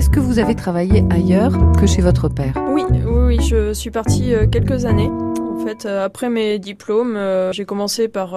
[0.00, 4.32] Est-ce que vous avez travaillé ailleurs que chez votre père Oui, oui, je suis partie
[4.32, 5.10] euh, quelques années.
[5.10, 8.34] En fait, euh, après mes diplômes, euh, j'ai commencé par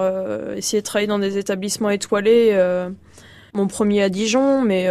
[0.54, 2.54] essayer de travailler dans des établissements étoilés.
[3.54, 4.90] mon premier à Dijon, mais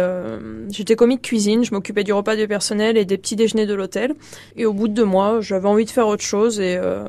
[0.68, 3.74] j'étais commis de cuisine, je m'occupais du repas du personnel et des petits déjeuners de
[3.74, 4.12] l'hôtel.
[4.56, 7.04] Et au bout de deux mois, j'avais envie de faire autre chose et, euh,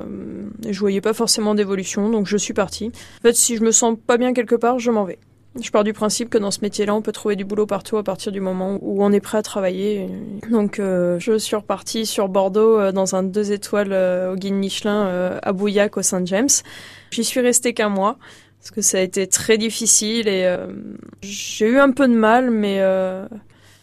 [0.64, 2.92] et je voyais pas forcément d'évolution, donc je suis partie.
[3.18, 5.18] En fait, si je me sens pas bien quelque part, je m'en vais.
[5.62, 8.04] Je pars du principe que dans ce métier-là, on peut trouver du boulot partout à
[8.04, 10.10] partir du moment où on est prêt à travailler.
[10.52, 14.54] Donc, euh, je suis repartie sur Bordeaux euh, dans un deux étoiles euh, au guide
[14.54, 16.50] Michelin euh, à Bouillac au Saint-James.
[17.12, 18.18] J'y suis restée qu'un mois
[18.60, 20.68] parce que ça a été très difficile et euh,
[21.22, 23.26] j'ai eu un peu de mal, mais euh,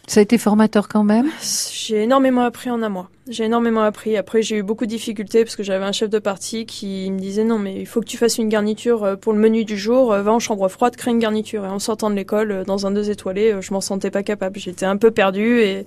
[0.05, 1.29] Ça a été formateur quand même?
[1.41, 3.09] J'ai énormément appris en un mois.
[3.29, 4.17] J'ai énormément appris.
[4.17, 7.17] Après, j'ai eu beaucoup de difficultés parce que j'avais un chef de partie qui me
[7.17, 9.77] disait non, mais il faut que tu fasses une garniture euh, pour le menu du
[9.77, 10.11] jour.
[10.11, 11.63] Euh, Va en chambre froide, crée une garniture.
[11.63, 14.59] Et en sortant de l'école, euh, dans un deux étoilé, je m'en sentais pas capable.
[14.59, 15.85] J'étais un peu perdue et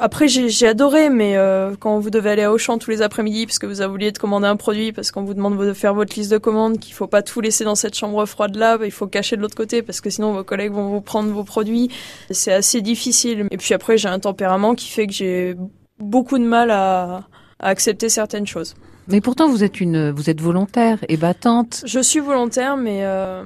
[0.00, 3.58] après, j'ai adoré, mais euh, quand vous devez aller à Auchan tous les après-midi parce
[3.58, 6.16] que vous avez oublié de commander un produit, parce qu'on vous demande de faire votre
[6.16, 9.06] liste de commandes, qu'il faut pas tout laisser dans cette chambre froide là, il faut
[9.06, 11.90] cacher de l'autre côté parce que sinon vos collègues vont vous prendre vos produits.
[12.30, 13.46] C'est assez difficile.
[13.50, 15.56] Et puis après, j'ai un tempérament qui fait que j'ai
[15.98, 18.74] beaucoup de mal à, à accepter certaines choses.
[19.08, 21.82] Mais pourtant, vous êtes une, vous êtes volontaire et battante.
[21.86, 23.44] Je suis volontaire, mais euh,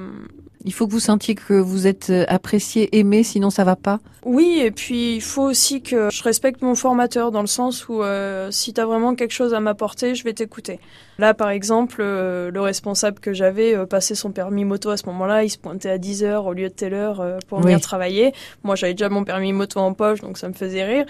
[0.65, 3.99] Il faut que vous sentiez que vous êtes euh, apprécié, aimé, sinon ça va pas.
[4.25, 8.03] Oui, et puis il faut aussi que je respecte mon formateur dans le sens où
[8.03, 10.79] euh, si tu as vraiment quelque chose à m'apporter, je vais t'écouter.
[11.21, 15.05] Là, par exemple, euh, le responsable que j'avais euh, passé son permis moto à ce
[15.05, 17.77] moment-là, il se pointait à 10 heures au lieu de telle heure euh, pour venir
[17.77, 17.83] Oui.
[17.83, 18.33] travailler.
[18.63, 21.05] Moi, j'avais déjà mon permis moto en poche, donc ça me faisait rire.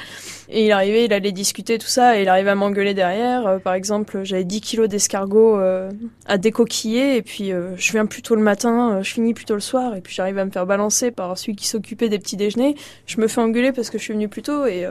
[0.49, 3.61] Et il arrivait, il allait discuter tout ça, et il arrivait à m'engueuler derrière.
[3.63, 5.61] Par exemple, j'avais 10 kilos d'escargots
[6.27, 9.61] à décoquiller, et puis je viens plus tôt le matin, je finis plus tôt le
[9.61, 12.75] soir, et puis j'arrive à me faire balancer par celui qui s'occupait des petits déjeuners
[13.07, 14.87] je me fais engueuler parce que je suis venue plus tôt et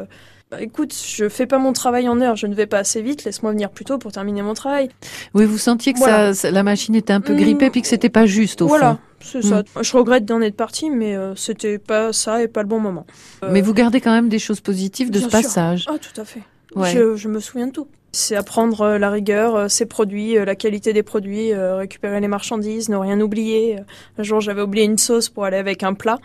[0.52, 3.24] bah, écoute, je fais pas mon travail en heure, je ne vais pas assez vite,
[3.24, 4.90] laisse-moi venir plus tôt pour terminer mon travail.
[5.36, 6.34] Oui, vous sentiez que Voilà.
[6.34, 7.38] ça, la machine était un peu Mm.
[7.38, 9.00] grippée, puis que c'était pas juste au voilà, fond.
[9.20, 9.64] c'est ça.
[9.80, 13.06] Je regrette d'en être partie, mais euh, c'était pas ça et pas le bon moment.
[13.44, 15.42] Euh, Mais vous gardez quand même des choses positives de bien ce sûr.
[15.44, 15.86] passage.
[15.88, 16.42] Ah, tout à fait.
[16.76, 16.92] Ouais.
[16.92, 17.88] Je, je me souviens de tout.
[18.12, 22.96] C'est apprendre euh, la rigueur, ses produits, la qualité des produits, récupérer les marchandises, ne
[22.98, 23.78] rien oublier.
[24.18, 26.18] Un jour, j'avais oublié une sauce pour aller avec un plat.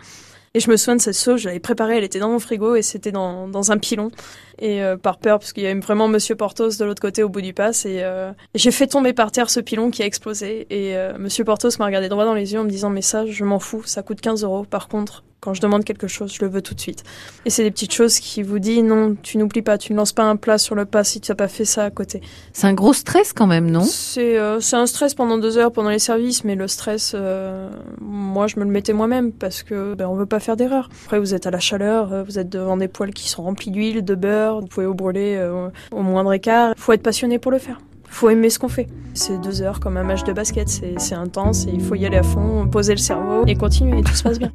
[0.55, 2.75] Et je me souviens de cette sauce, je l'avais préparée, elle était dans mon frigo
[2.75, 4.09] et c'était dans, dans un pilon.
[4.57, 7.29] Et euh, par peur, parce qu'il y avait vraiment Monsieur Portos de l'autre côté au
[7.29, 7.85] bout du pass.
[7.85, 10.65] Et euh, j'ai fait tomber par terre ce pilon qui a explosé.
[10.69, 13.25] Et euh, Monsieur Portos m'a regardé droit dans les yeux en me disant Mais ça,
[13.25, 14.63] je m'en fous, ça coûte 15 euros.
[14.63, 17.03] Par contre, quand je demande quelque chose, je le veux tout de suite.
[17.45, 20.11] Et c'est des petites choses qui vous disent Non, tu n'oublies pas, tu ne lances
[20.11, 22.21] pas un plat sur le pas si tu n'as pas fait ça à côté.
[22.51, 23.83] C'est un gros stress quand même, non?
[23.83, 27.69] C'est euh, c'est un stress pendant deux heures pendant les services, mais le stress, euh,
[28.01, 30.89] moi, je me le mettais moi-même parce que ben, on veut pas faire d'erreur.
[31.05, 33.71] Après, vous êtes à la chaleur, euh, vous êtes devant des poêles qui sont remplis
[33.71, 36.73] d'huile, de beurre, vous pouvez vous brûler euh, au moindre écart.
[36.77, 37.79] faut être passionné pour le faire.
[38.09, 38.87] faut aimer ce qu'on fait.
[39.13, 42.17] C'est deux heures comme un match de basket, c'est intense et il faut y aller
[42.17, 44.51] à fond, poser le cerveau et continuer et tout se passe bien.